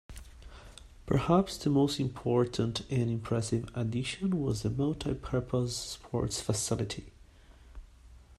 [1.05, 7.13] Perhaps the most important and impressive addition was the multi-purpose sports facility.